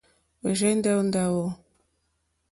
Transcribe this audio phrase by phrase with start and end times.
[0.47, 1.45] Ɔ̀rzɛ̀ndɛ́ ó ndáwò.